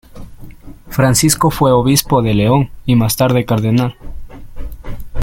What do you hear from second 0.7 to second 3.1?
Francisco fue Obispo de León y